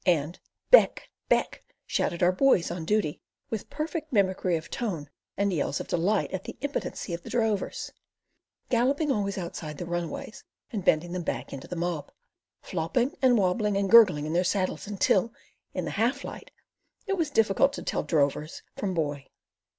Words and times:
And 0.03 0.39
"Beck! 0.71 1.11
beck!" 1.29 1.61
shouted 1.85 2.23
our 2.23 2.31
boys 2.31 2.71
on 2.71 2.85
duty 2.85 3.21
with 3.51 3.69
perfect 3.69 4.11
mimicry 4.11 4.57
of 4.57 4.71
tone 4.71 5.11
and 5.37 5.53
yells 5.53 5.79
of 5.79 5.87
delight 5.87 6.31
at 6.31 6.45
the 6.45 6.57
impotency 6.61 7.13
of 7.13 7.21
the 7.21 7.29
drovers, 7.29 7.91
galloping 8.69 9.11
always 9.11 9.37
outside 9.37 9.77
the 9.77 9.85
runaways 9.85 10.43
and 10.71 10.83
bending 10.83 11.11
them 11.11 11.21
back 11.21 11.53
into 11.53 11.67
the 11.67 11.75
mob, 11.75 12.11
flopping 12.63 13.15
and 13.21 13.37
wobbling 13.37 13.77
and 13.77 13.91
gurgling 13.91 14.25
in 14.25 14.33
their 14.33 14.43
saddles 14.43 14.87
until, 14.87 15.35
in 15.75 15.85
the 15.85 15.91
half 15.91 16.23
light, 16.23 16.49
it 17.05 17.13
was 17.13 17.29
difficult 17.29 17.71
to 17.73 17.83
tell 17.83 18.01
drover 18.01 18.47
from 18.75 18.95
"boy." 18.95 19.27